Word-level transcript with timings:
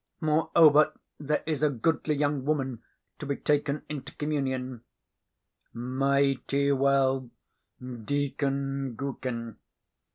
Moreover, 0.19 0.93
there 1.19 1.43
is 1.45 1.61
a 1.61 1.69
goodly 1.69 2.15
young 2.15 2.43
woman 2.43 2.81
to 3.19 3.27
be 3.27 3.35
taken 3.35 3.83
into 3.87 4.15
communion." 4.15 4.81
"Mighty 5.73 6.71
well, 6.71 7.29
Deacon 7.79 8.95
Gookin!" 8.95 9.57